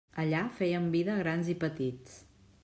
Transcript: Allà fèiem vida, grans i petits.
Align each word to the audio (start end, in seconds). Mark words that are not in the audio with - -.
Allà 0.21 0.39
fèiem 0.61 0.87
vida, 0.95 1.19
grans 1.21 1.53
i 1.55 1.57
petits. 1.65 2.19